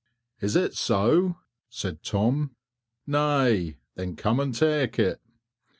"Is 0.39 0.55
it 0.55 0.73
so?" 0.73 1.37
said 1.69 2.01
Tom, 2.01 2.55
"nay, 3.05 3.77
then 3.93 4.15
come 4.15 4.39
and 4.39 4.51
take 4.51 4.97
it." 4.97 5.21